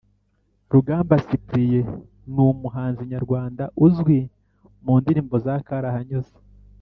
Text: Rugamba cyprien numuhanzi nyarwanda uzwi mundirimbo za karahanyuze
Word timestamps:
Rugamba 0.73 1.15
cyprien 1.27 1.87
numuhanzi 2.33 3.01
nyarwanda 3.13 3.63
uzwi 3.85 4.19
mundirimbo 4.83 5.35
za 5.45 5.55
karahanyuze 5.67 6.35